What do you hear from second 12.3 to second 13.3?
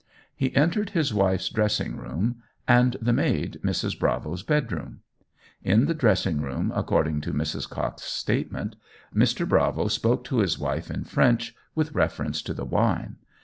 to the wine.